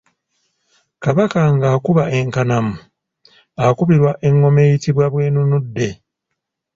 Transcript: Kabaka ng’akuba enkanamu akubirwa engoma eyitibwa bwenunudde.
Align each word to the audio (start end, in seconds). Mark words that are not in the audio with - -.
Kabaka 1.03 1.39
ng’akuba 1.55 2.03
enkanamu 2.19 2.73
akubirwa 3.67 4.11
engoma 4.27 4.59
eyitibwa 4.67 5.05
bwenunudde. 5.13 5.87